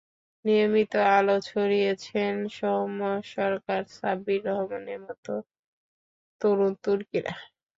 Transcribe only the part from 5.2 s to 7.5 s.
মতো তরুণ তুর্কিরা।